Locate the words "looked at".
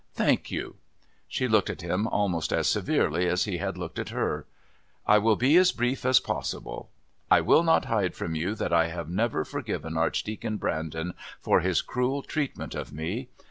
1.47-1.83, 3.77-4.09